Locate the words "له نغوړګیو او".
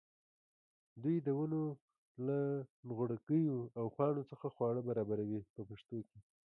2.27-3.85